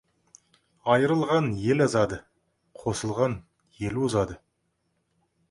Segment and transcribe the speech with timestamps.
[0.93, 2.19] Айырылған ел азады,
[2.81, 3.37] қосылған
[3.85, 4.41] ел озады.